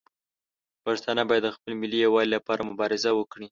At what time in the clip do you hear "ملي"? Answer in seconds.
1.81-1.99